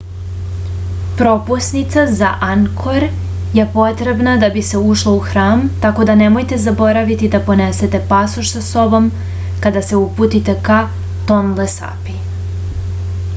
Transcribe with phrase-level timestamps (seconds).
[1.17, 3.03] propusnica za angkor
[3.59, 8.55] je potrebna da bi se ušlo u hram tako da nemojte zaboraviti da ponesete pasoš
[8.57, 9.11] sa sobom
[9.67, 10.81] kada se uputite ka
[11.33, 12.17] tonle sapi